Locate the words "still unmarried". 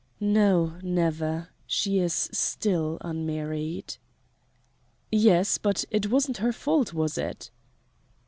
2.33-3.97